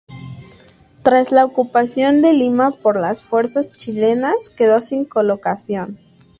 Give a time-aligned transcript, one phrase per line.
[1.03, 5.99] Tras la ocupación de Lima por las fuerzas chilenas, quedó sin colocación.